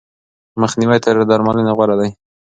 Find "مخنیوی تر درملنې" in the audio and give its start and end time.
0.61-1.73